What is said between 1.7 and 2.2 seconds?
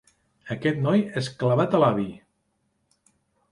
a l'avi.